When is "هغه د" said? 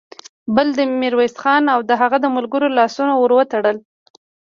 2.01-2.25